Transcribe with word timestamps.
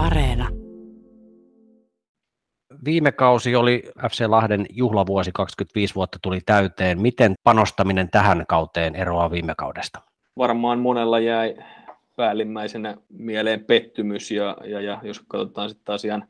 Areena. 0.00 0.48
Viime 2.84 3.12
kausi 3.12 3.56
oli 3.56 3.82
FC 4.10 4.24
Lahden 4.28 4.66
juhlavuosi, 4.70 5.30
25 5.34 5.94
vuotta 5.94 6.18
tuli 6.22 6.40
täyteen. 6.46 7.00
Miten 7.00 7.34
panostaminen 7.44 8.10
tähän 8.10 8.44
kauteen 8.48 8.96
eroaa 8.96 9.30
viime 9.30 9.54
kaudesta? 9.56 10.00
Varmaan 10.38 10.78
monella 10.78 11.18
jäi 11.18 11.56
päällimmäisenä 12.16 12.96
mieleen 13.08 13.64
pettymys 13.64 14.30
ja, 14.30 14.56
ja, 14.64 14.80
ja 14.80 15.00
jos 15.02 15.20
katsotaan 15.28 15.68
sitten 15.68 15.84
taas 15.84 16.04
ihan 16.04 16.24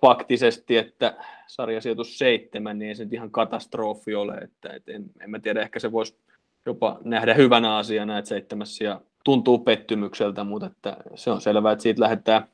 faktisesti, 0.00 0.76
että 0.76 1.16
sarjasijoitus 1.46 2.18
seitsemän, 2.18 2.78
niin 2.78 2.88
ei 2.88 2.94
se 2.94 3.04
nyt 3.04 3.12
ihan 3.12 3.30
katastrofi 3.30 4.14
ole. 4.14 4.34
Että, 4.34 4.68
et 4.72 4.88
en, 4.88 5.04
en 5.20 5.30
mä 5.30 5.38
tiedä, 5.38 5.62
ehkä 5.62 5.78
se 5.78 5.92
voisi 5.92 6.18
jopa 6.66 6.98
nähdä 7.04 7.34
hyvänä 7.34 7.76
asiana, 7.76 8.18
että 8.18 8.28
seitsemässä 8.28 8.84
ja 8.84 9.00
tuntuu 9.24 9.58
pettymykseltä, 9.58 10.44
mutta 10.44 10.66
että 10.66 10.96
se 11.14 11.30
on 11.30 11.40
selvää, 11.40 11.72
että 11.72 11.82
siitä 11.82 12.02
lähdetään 12.02 12.48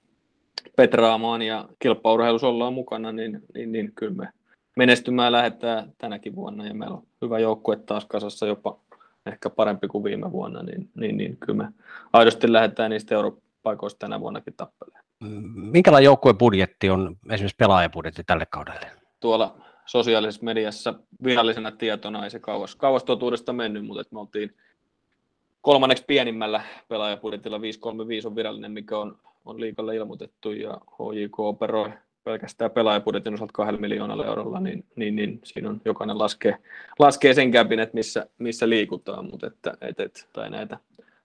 petraamaan 0.77 1.43
ja 1.43 1.69
kilpaurheilussa 1.79 2.49
ollaan 2.49 2.75
mukana, 2.75 3.13
niin, 3.13 3.43
niin, 3.55 3.73
niin 3.73 3.93
kyllä 3.95 4.15
me 4.15 4.29
menestymään 4.77 5.33
lähdetään 5.33 5.93
tänäkin 5.99 6.35
vuonna 6.37 6.67
ja 6.67 6.75
meillä 6.75 6.97
on 6.97 7.03
hyvä 7.23 7.39
joukkue 7.39 7.77
taas 7.77 8.05
kasassa 8.05 8.47
jopa 8.47 8.79
ehkä 9.27 9.51
parempi 9.51 9.89
kuin 9.89 10.05
viime 10.05 10.33
vuonna, 10.33 10.63
niin, 10.63 10.91
niin, 10.95 11.17
niin 11.17 11.37
kyllä 11.37 11.65
me 11.65 11.73
aidosti 12.13 12.53
lähdetään 12.53 12.91
niistä 12.91 13.15
europaikoista 13.15 13.99
tänä 13.99 14.21
vuonnakin 14.21 14.55
tappelemaan. 14.57 15.05
Minkälainen 15.55 16.05
joukkueen 16.05 16.39
budjetti 16.39 16.91
on 16.91 17.17
esimerkiksi 17.31 17.57
pelaajabudjetti 17.57 18.25
tälle 18.25 18.47
kaudelle? 18.47 18.87
Tuolla 19.21 19.57
sosiaalisessa 19.87 20.45
mediassa 20.45 20.95
virallisena 21.25 21.71
tietona 21.71 22.25
ei 22.25 22.31
se 22.31 22.39
kauas, 22.39 22.77
kauas 22.77 23.05
totuudesta 23.05 23.53
mennyt, 23.53 23.87
mutta 23.87 24.05
me 24.11 24.21
oltiin 24.21 24.55
kolmanneksi 25.61 26.05
pienimmällä 26.07 26.63
pelaajabudjetilla 26.89 27.61
535 27.61 28.29
on 28.29 28.37
virallinen, 28.37 28.73
mikä 28.73 28.99
on, 28.99 29.19
on 29.45 29.61
liikalle 29.61 29.97
ilmoitettu 29.97 30.53
ja 30.53 30.81
HJK 30.91 31.41
operoi 31.41 31.91
pelkästään 32.25 32.71
pelaajabudjetin 32.71 33.35
osalta 33.35 33.53
kahdella 33.53 33.81
miljoonalla 33.81 34.27
eurolla, 34.27 34.61
niin, 34.61 34.85
niin, 34.97 35.17
niin 35.17 35.41
siinä 35.45 35.71
on 35.71 35.81
jokainen 35.85 36.19
laskee, 36.19 36.59
laskee 36.99 37.35
sen 37.35 37.51
käpin, 37.51 37.81
että 37.81 37.95
missä, 37.95 38.27
missä 38.39 38.69
liikutaan, 38.69 39.31
mutta 39.31 39.47
että, 39.47 39.75
et, 39.81 40.01
et, 40.01 40.29
tai 40.33 40.51
näitä 40.51 40.79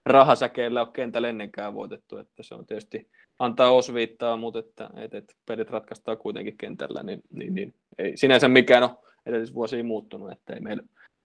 rahasäkeillä 0.06 0.82
on 0.82 0.92
kentällä 0.92 1.28
ennenkään 1.28 1.74
voitettu, 1.74 2.16
että 2.16 2.42
se 2.42 2.54
on 2.54 2.66
tietysti 2.66 3.08
antaa 3.38 3.70
osviittaa, 3.70 4.36
mutta 4.36 4.58
että, 4.58 4.90
että, 4.96 5.18
että 5.18 5.34
pelit 5.46 5.70
ratkaistaan 5.70 6.18
kuitenkin 6.18 6.58
kentällä, 6.58 7.02
niin, 7.02 7.22
niin, 7.32 7.54
niin 7.54 7.74
ei 7.98 8.16
sinänsä 8.16 8.48
mikään 8.48 8.82
ole 8.82 8.90
edellisvuosia 9.26 9.84
muuttunut, 9.84 10.32
että 10.32 10.52
ei 10.52 10.60
meillä 10.60 10.82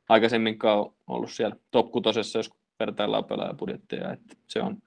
aikaisemminkaan 0.10 0.86
ollut 1.08 1.32
siellä 1.32 1.56
top 1.72 1.88
jos 2.36 2.50
vertaillaan 2.80 3.26
pelaajapudjetteja, 3.26 4.14
että 4.14 4.36
se 4.48 4.62
on 4.62 4.78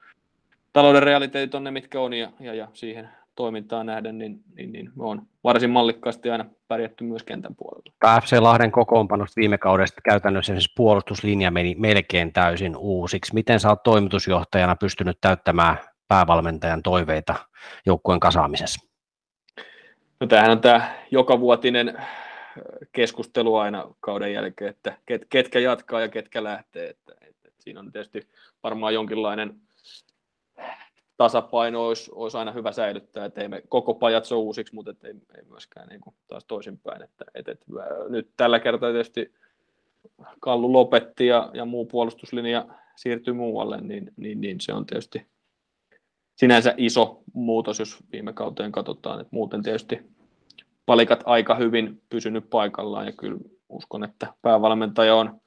talouden 0.78 1.02
realiteetit 1.02 1.54
on 1.54 1.64
ne, 1.64 1.70
mitkä 1.70 2.00
on, 2.00 2.12
ja, 2.12 2.32
ja, 2.40 2.54
ja 2.54 2.68
siihen 2.72 3.08
toimintaan 3.34 3.86
nähden, 3.86 4.18
niin, 4.18 4.40
niin, 4.56 4.72
niin 4.72 4.90
me 4.96 5.04
on 5.04 5.22
varsin 5.44 5.70
mallikkaasti 5.70 6.30
aina 6.30 6.44
pärjätty 6.68 7.04
myös 7.04 7.22
kentän 7.22 7.54
puolella. 7.56 8.20
FC 8.20 8.38
Lahden 8.40 8.72
kokoonpanosta 8.72 9.40
viime 9.40 9.58
kaudesta 9.58 10.00
käytännössä 10.04 10.52
siis 10.52 10.72
puolustuslinja 10.76 11.50
meni 11.50 11.74
melkein 11.78 12.32
täysin 12.32 12.76
uusiksi. 12.76 13.34
Miten 13.34 13.60
sä 13.60 13.68
oot 13.68 13.82
toimitusjohtajana 13.82 14.76
pystynyt 14.76 15.18
täyttämään 15.20 15.76
päävalmentajan 16.08 16.82
toiveita 16.82 17.34
joukkueen 17.86 18.20
kasaamisessa? 18.20 18.86
No 20.20 20.26
tämähän 20.26 20.50
on 20.50 20.60
tämä 20.60 20.94
jokavuotinen 21.10 21.98
keskustelu 22.92 23.56
aina 23.56 23.84
kauden 24.00 24.32
jälkeen, 24.32 24.70
että 24.70 24.96
ket, 25.06 25.26
ketkä 25.30 25.58
jatkaa 25.58 26.00
ja 26.00 26.08
ketkä 26.08 26.44
lähtee. 26.44 26.88
Että, 26.88 27.12
että, 27.12 27.48
että 27.48 27.62
siinä 27.62 27.80
on 27.80 27.92
tietysti 27.92 28.28
varmaan 28.62 28.94
jonkinlainen 28.94 29.60
tasapaino 31.18 31.86
olisi, 31.86 32.10
olisi 32.14 32.36
aina 32.36 32.52
hyvä 32.52 32.72
säilyttää, 32.72 33.24
että 33.24 33.40
ei 33.40 33.48
me 33.48 33.62
koko 33.68 33.94
pajat 33.94 34.30
uusiksi, 34.32 34.74
mutta 34.74 34.94
ei, 35.04 35.14
ei 35.36 35.42
myöskään 35.48 35.88
niin 35.88 36.00
kuin 36.00 36.14
taas 36.26 36.44
toisinpäin. 36.44 37.02
Että, 37.02 37.24
että, 37.34 37.52
että, 37.52 37.66
nyt 38.08 38.28
tällä 38.36 38.60
kertaa 38.60 38.90
tietysti 38.90 39.34
Kallu 40.40 40.72
lopetti 40.72 41.26
ja, 41.26 41.50
ja 41.54 41.64
muu 41.64 41.84
puolustuslinja 41.84 42.66
siirtyi 42.96 43.34
muualle, 43.34 43.80
niin, 43.80 44.12
niin, 44.16 44.40
niin 44.40 44.60
se 44.60 44.72
on 44.72 44.86
tietysti 44.86 45.26
sinänsä 46.36 46.74
iso 46.76 47.22
muutos, 47.32 47.78
jos 47.78 47.96
viime 48.12 48.32
kauteen 48.32 48.72
katsotaan. 48.72 49.20
Että 49.20 49.36
muuten 49.36 49.62
tietysti 49.62 50.00
palikat 50.86 51.22
aika 51.26 51.54
hyvin 51.54 52.02
pysynyt 52.08 52.50
paikallaan 52.50 53.06
ja 53.06 53.12
kyllä 53.12 53.38
uskon, 53.68 54.04
että 54.04 54.26
päävalmentaja 54.42 55.14
on 55.14 55.40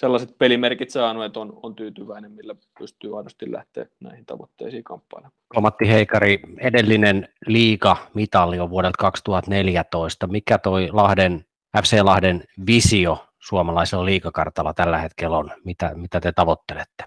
sellaiset 0.00 0.38
pelimerkit 0.38 0.90
saanut, 0.90 1.24
että 1.24 1.40
on, 1.40 1.60
on 1.62 1.74
tyytyväinen, 1.74 2.32
millä 2.32 2.54
pystyy 2.78 3.18
aidosti 3.18 3.52
lähteä 3.52 3.86
näihin 4.00 4.26
tavoitteisiin 4.26 4.84
kamppailemaan. 4.84 5.32
Matti 5.60 5.88
Heikari, 5.88 6.40
edellinen 6.60 7.28
liiga 7.46 7.96
mitalli 8.14 8.58
on 8.58 8.70
vuodelta 8.70 8.96
2014. 8.98 10.26
Mikä 10.26 10.58
toi 10.58 10.88
Lahden, 10.92 11.44
FC 11.82 12.00
Lahden 12.02 12.44
visio 12.66 13.26
suomalaisella 13.38 14.04
liikakartalla 14.04 14.74
tällä 14.74 14.98
hetkellä 14.98 15.38
on? 15.38 15.50
Mitä, 15.64 15.92
mitä 15.94 16.20
te 16.20 16.32
tavoittelette? 16.32 17.04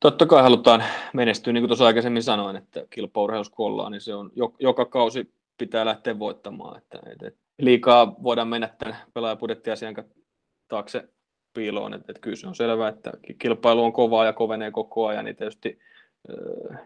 Totta 0.00 0.26
kai 0.26 0.42
halutaan 0.42 0.84
menestyä, 1.14 1.52
niin 1.52 1.62
kuin 1.62 1.68
tuossa 1.68 1.86
aikaisemmin 1.86 2.22
sanoin, 2.22 2.56
että 2.56 2.86
kilpaurheilussa 2.90 3.52
kun 3.52 3.66
ollaan, 3.66 3.92
niin 3.92 4.00
se 4.00 4.14
on 4.14 4.30
joka 4.60 4.84
kausi 4.84 5.34
pitää 5.58 5.84
lähteä 5.84 6.18
voittamaan. 6.18 6.78
Että, 6.78 6.98
että 7.10 7.40
liikaa 7.58 8.22
voidaan 8.22 8.48
mennä 8.48 8.68
tämän 8.78 8.96
pelaajapudjettiasian 9.14 9.94
taakse 10.68 11.08
piiloon. 11.54 11.94
Että, 11.94 12.06
että 12.08 12.20
kyllä 12.20 12.36
se 12.36 12.48
on 12.48 12.54
selvää, 12.54 12.88
että 12.88 13.12
kilpailu 13.38 13.84
on 13.84 13.92
kovaa 13.92 14.24
ja 14.24 14.32
kovenee 14.32 14.70
koko 14.70 15.06
ajan, 15.06 15.24
niin 15.24 15.36
tietysti 15.36 15.78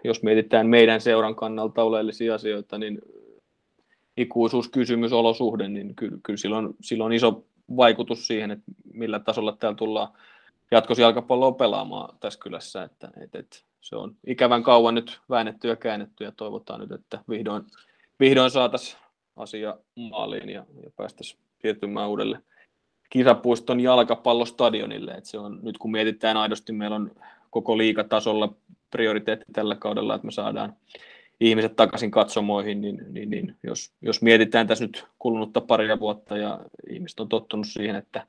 jos 0.05 0.23
mietitään 0.23 0.67
meidän 0.67 1.01
seuran 1.01 1.35
kannalta 1.35 1.83
oleellisia 1.83 2.35
asioita, 2.35 2.79
niin 2.79 2.99
ikuisuuskysymys, 4.17 5.13
olosuhde, 5.13 5.69
niin 5.69 5.95
kyllä, 5.95 6.19
kyllä 6.23 6.37
sillä 6.81 7.05
on 7.05 7.13
iso 7.13 7.45
vaikutus 7.77 8.27
siihen, 8.27 8.51
että 8.51 8.65
millä 8.93 9.21
tasolla 9.21 9.57
täällä 9.61 9.77
tullaan 9.77 10.09
jatkossa 10.71 11.03
jalkapalloa 11.03 11.53
pelaamaan 11.53 12.17
tässä 12.21 12.41
kylässä. 12.41 12.83
Että, 12.83 13.11
että, 13.21 13.39
että 13.39 13.57
se 13.81 13.97
on 13.97 14.17
ikävän 14.27 14.63
kauan 14.63 14.95
nyt 14.95 15.21
väännetty 15.31 15.69
ja 15.69 15.77
käännetty 15.77 16.25
ja 16.25 16.33
toivotaan 16.37 16.81
nyt, 16.81 16.93
että 16.93 17.19
vihdoin, 17.29 17.65
vihdoin 18.21 18.51
saataisiin 18.51 19.03
asia 19.37 19.79
maaliin 19.97 20.49
ja, 20.49 20.67
ja 20.83 20.91
päästäisiin 20.97 21.41
siirtymään 21.63 22.09
uudelle 22.09 22.39
kisapuiston 23.11 23.81
jalkapallostadionille. 23.81 25.11
Että 25.11 25.31
se 25.31 25.39
on, 25.39 25.59
nyt 25.63 25.79
kun 25.79 25.91
mietitään 25.91 26.37
aidosti, 26.37 26.73
meillä 26.73 26.97
on 26.97 27.11
koko 27.51 27.79
liikatasolla 27.79 28.55
prioriteetti 28.91 29.45
tällä 29.53 29.77
kaudella, 29.77 30.15
että 30.15 30.27
me 30.27 30.33
saadaan 30.33 30.77
ihmiset 31.41 31.77
takaisin 31.77 32.11
katsomoihin, 32.11 32.81
niin, 32.81 33.03
niin, 33.09 33.31
niin 33.31 33.57
jos, 33.63 33.93
jos 34.03 34.23
mietitään 34.23 34.67
tässä 34.67 34.85
nyt 34.85 35.05
kulunutta 35.19 35.61
paria 35.61 36.01
vuotta 36.01 36.37
ja 36.37 36.61
ihmiset 36.91 37.21
on 37.21 37.29
tottunut 37.29 37.67
siihen, 37.67 37.97
että 37.97 38.27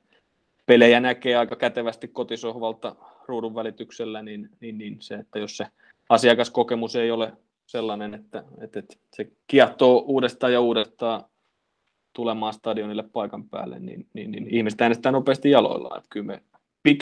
pelejä 0.66 1.00
näkee 1.00 1.36
aika 1.36 1.56
kätevästi 1.56 2.08
kotisohvalta 2.08 2.96
ruudun 3.28 3.54
välityksellä, 3.54 4.22
niin, 4.22 4.50
niin, 4.60 4.78
niin 4.78 4.96
se, 5.00 5.14
että 5.14 5.38
jos 5.38 5.56
se 5.56 5.66
asiakaskokemus 6.08 6.96
ei 6.96 7.10
ole 7.10 7.32
sellainen, 7.66 8.14
että, 8.14 8.44
että, 8.60 8.78
että 8.78 8.96
se 9.14 9.30
kiehtoo 9.46 9.98
uudestaan 9.98 10.52
ja 10.52 10.60
uudestaan 10.60 11.24
tulemaan 12.16 12.52
stadionille 12.52 13.02
paikan 13.02 13.48
päälle, 13.48 13.78
niin, 13.78 14.06
niin, 14.14 14.30
niin 14.30 14.46
ihmiset 14.54 14.80
äänestää 14.80 15.12
nopeasti 15.12 15.50
jaloillaan. 15.50 15.98
Että 15.98 16.08
kyllä 16.10 16.26
me 16.26 16.42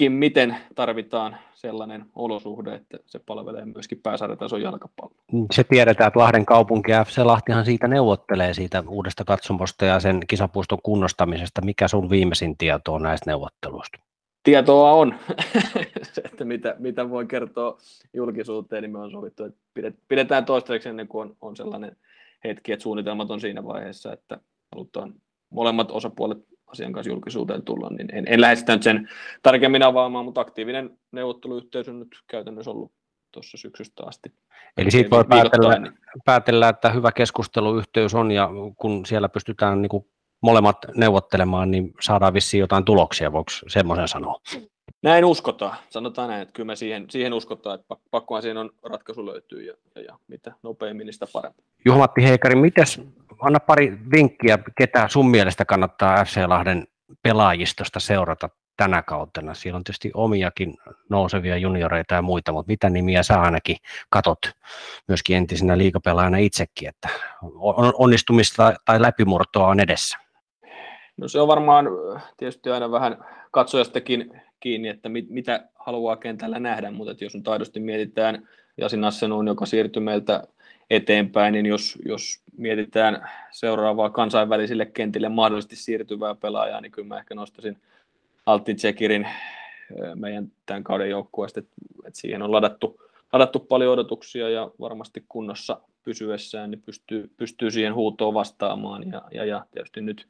miten 0.09 0.57
tarvitaan 0.75 1.37
sellainen 1.55 2.05
olosuhde, 2.15 2.75
että 2.75 2.99
se 3.07 3.19
palvelee 3.19 3.65
myöskin 3.65 4.01
pääsarjatason 4.03 4.63
jalkapalloa. 4.63 5.17
Se 5.53 5.65
tiedetään, 5.65 6.09
että 6.09 6.21
Lahden 6.21 6.47
kaupunki 6.47 6.91
ja 6.91 7.05
FC 7.05 7.19
Lahtihan 7.19 7.65
siitä 7.65 7.89
neuvottelee 7.89 8.55
siitä 8.55 8.85
uudesta 8.89 9.25
katsomosta 9.25 9.85
ja 9.85 10.01
sen 10.01 10.21
kisapuiston 10.27 10.79
kunnostamisesta. 10.83 11.65
Mikä 11.65 11.89
sun 11.89 12.11
viimeisin 12.11 12.57
tieto 12.57 12.95
on 12.95 13.03
näistä 13.03 13.31
neuvotteluista? 13.31 13.99
Tietoa 14.43 14.93
on. 14.93 15.15
se, 16.13 16.23
että 16.25 16.45
mitä, 16.45 16.77
mitä 16.79 17.11
voi 17.11 17.27
kertoa 17.27 17.79
julkisuuteen, 18.13 18.83
niin 18.83 18.93
me 18.93 18.99
on 18.99 19.11
sovittu, 19.11 19.45
että 19.45 19.59
pidetään 20.09 20.45
toistaiseksi 20.45 20.89
ennen 20.89 21.09
kuin 21.09 21.29
on, 21.29 21.37
on 21.41 21.57
sellainen 21.57 21.97
hetki, 22.45 22.73
että 22.73 22.83
suunnitelmat 22.83 23.31
on 23.31 23.41
siinä 23.41 23.65
vaiheessa, 23.65 24.13
että 24.13 24.39
halutaan 24.75 25.15
molemmat 25.51 25.91
osapuolet 25.91 26.39
asian 26.67 26.93
kanssa 26.93 27.13
julkisuuteen 27.13 27.63
tulla, 27.63 27.89
niin 27.91 28.09
en, 28.13 28.25
en 28.29 28.41
lähde 28.41 28.57
sitä 28.57 28.73
nyt 28.73 28.83
sen 28.83 29.09
tarkemmin 29.43 29.83
avaamaan, 29.83 30.25
mutta 30.25 30.41
aktiivinen 30.41 30.99
neuvotteluyhteys 31.13 31.89
on 31.89 31.99
nyt 31.99 32.09
käytännössä 32.27 32.71
ollut 32.71 32.93
tuossa 33.33 33.57
syksystä 33.57 34.03
asti. 34.07 34.33
Eli 34.77 34.91
siitä 34.91 35.11
voi 35.11 35.25
päätellä, 35.25 35.79
niin. 35.79 35.93
päätellä, 36.25 36.69
että 36.69 36.91
hyvä 36.91 37.13
keskusteluyhteys 37.13 38.15
on, 38.15 38.31
ja 38.31 38.51
kun 38.77 39.07
siellä 39.07 39.29
pystytään 39.29 39.83
niin 39.83 39.91
kuin 39.91 40.07
molemmat 40.43 40.77
neuvottelemaan, 40.97 41.71
niin 41.71 41.95
saadaan 42.01 42.35
vissiin 42.35 42.61
jotain 42.61 42.85
tuloksia, 42.85 43.33
voiko 43.33 43.51
semmoisen 43.69 44.09
sanoa? 44.09 44.41
Näin 45.03 45.25
uskotaan. 45.25 45.77
Sanotaan 45.91 46.29
näin, 46.29 46.43
että 46.43 46.53
kyllä 46.53 46.67
me 46.67 46.77
siihen, 46.77 47.07
siihen 47.11 47.33
uskotaan, 47.33 47.81
että 47.81 47.97
pakkohan 48.11 48.43
siihen 48.43 48.57
on 48.57 48.71
ratkaisu 48.83 49.27
löytyy 49.27 49.63
ja, 49.63 49.75
ja, 49.95 50.03
ja 50.03 50.19
mitä 50.29 50.53
nopeammin, 50.63 51.07
niin 51.07 51.15
sitä 51.15 51.27
parempi. 51.33 51.63
Juha-Matti 51.85 52.25
Heikari, 52.25 52.55
mites, 52.55 53.01
anna 53.45 53.61
pari 53.61 53.99
vinkkiä, 54.11 54.59
ketä 54.79 55.09
sun 55.09 55.31
mielestä 55.31 55.65
kannattaa 55.65 56.25
FC 56.25 56.37
Lahden 56.47 56.87
pelaajistosta 57.23 58.01
seurata 58.01 58.49
tänä 58.77 59.03
kautena? 59.03 59.55
Siellä 59.55 59.77
on 59.77 59.85
tietysti 59.85 60.11
omiakin 60.15 60.75
nousevia 61.11 61.57
junioreita 61.57 62.15
ja 62.15 62.23
muita, 62.23 62.53
mutta 62.53 62.71
mitä 62.71 62.91
nimiä 62.91 63.23
sä 63.23 63.41
ainakin 63.41 63.77
katot 64.11 64.39
myöskin 65.09 65.37
entisenä 65.37 65.79
liikapelaajana 65.79 66.39
itsekin, 66.39 66.89
että 66.89 67.09
onnistumista 67.99 68.75
tai 68.85 69.03
läpimurtoa 69.03 69.69
on 69.69 69.81
edessä? 69.81 70.19
No 71.17 71.29
se 71.29 71.41
on 71.41 71.49
varmaan 71.49 71.87
tietysti 72.37 72.71
aina 72.71 72.91
vähän 72.91 73.25
katsojastakin 73.51 74.43
kiinni, 74.61 74.89
että 74.89 75.09
mit, 75.09 75.31
mitä 75.31 75.69
haluaa 75.75 76.17
kentällä 76.17 76.59
nähdä, 76.59 76.91
mutta 76.91 77.25
jos 77.25 77.35
nyt 77.35 77.49
aidosti 77.49 77.81
mietitään 77.81 78.49
Jasin 78.77 79.05
Assenuun, 79.05 79.47
joka 79.47 79.67
siirtyi 79.67 80.03
meiltä 80.03 80.43
eteenpäin, 80.91 81.53
niin 81.53 81.67
jos, 81.67 81.99
jos 82.05 82.43
mietitään 82.57 83.31
seuraavaa 83.51 84.11
kansainvälisille 84.11 84.87
kentille 84.87 85.29
mahdollisesti 85.29 85.77
siirtyvää 85.77 86.35
pelaajaa, 86.35 86.81
niin 86.81 86.93
kyllä 86.93 87.09
mä 87.09 87.19
ehkä 87.19 87.35
nostaisin 87.35 87.79
Altti 88.47 88.75
Tsekirin 88.75 89.29
meidän 90.15 90.53
tämän 90.67 90.85
kauden 90.85 91.11
joukkueesta, 91.11 91.61
että, 91.61 91.73
siihen 92.13 92.43
on 92.43 92.53
ladattu, 92.53 93.01
ladattu 93.33 93.61
paljon 93.61 93.93
odotuksia 93.93 94.51
ja 94.51 94.71
varmasti 94.81 95.25
kunnossa 95.29 95.81
pysyessään 96.05 96.71
niin 96.71 96.83
pystyy, 96.83 97.31
pystyy 97.37 97.71
siihen 97.71 97.95
huutoon 97.95 98.35
vastaamaan 98.35 99.13
ja, 99.13 99.23
ja, 99.31 99.45
ja 99.45 99.67
tietysti 99.71 100.01
nyt 100.01 100.29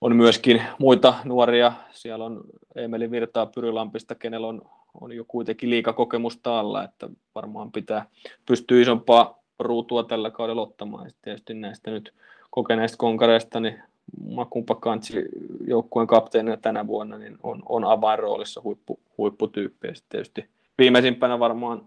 on 0.00 0.16
myöskin 0.16 0.62
muita 0.78 1.14
nuoria, 1.24 1.72
siellä 1.90 2.24
on 2.24 2.40
Emeli 2.74 3.10
Virtaa 3.10 3.46
Pyrylampista, 3.46 4.14
kenellä 4.14 4.46
on, 4.46 4.62
on 5.00 5.12
jo 5.12 5.24
kuitenkin 5.28 5.70
liikakokemusta 5.70 6.60
alla, 6.60 6.84
että 6.84 7.08
varmaan 7.34 7.72
pitää 7.72 8.06
pystyä 8.46 8.80
isompaa 8.80 9.38
ruutua 9.58 10.04
tällä 10.04 10.30
kaudella 10.30 10.62
ottamaan. 10.62 11.06
Ja 11.06 11.10
tietysti 11.22 11.54
näistä 11.54 11.90
nyt 11.90 12.14
kokeneista 12.50 12.96
konkareista, 12.96 13.60
niin 13.60 13.82
Makumpa 14.30 14.74
Kantsi 14.74 15.24
joukkueen 15.66 16.06
kapteenina 16.06 16.56
tänä 16.56 16.86
vuonna 16.86 17.18
niin 17.18 17.38
on, 17.42 17.62
on 17.68 17.84
avainroolissa 17.84 18.60
huippu, 18.64 19.00
huipputyyppi. 19.18 19.88
Ja 19.88 19.94
tietysti 20.08 20.48
viimeisimpänä 20.78 21.38
varmaan 21.38 21.84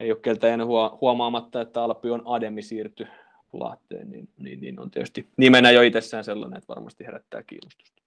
ei 0.00 0.10
ole 0.12 0.20
keltä 0.22 0.48
jäänyt 0.48 0.66
huomaamatta, 1.00 1.60
että 1.60 1.82
Alpi 1.82 2.10
on 2.10 2.22
Ademi 2.24 2.62
siirty 2.62 3.06
Lahteen, 3.52 4.10
niin, 4.10 4.28
niin, 4.38 4.60
niin, 4.60 4.80
on 4.80 4.90
tietysti 4.90 5.28
nimenä 5.36 5.70
jo 5.70 5.82
itsessään 5.82 6.24
sellainen, 6.24 6.58
että 6.58 6.68
varmasti 6.68 7.04
herättää 7.04 7.42
kiinnostusta. 7.42 8.02